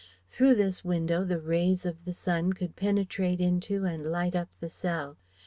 Through 0.31 0.55
this 0.55 0.83
window 0.83 1.23
the 1.23 1.39
rays 1.39 1.85
of 1.85 2.05
the 2.05 2.11
sun 2.13 2.53
could 2.53 2.75
penetrate 2.75 3.39
into 3.39 3.83
and 3.85 4.03
light 4.03 4.35
up 4.35 4.49
the 4.59 4.67
cell. 4.67 5.15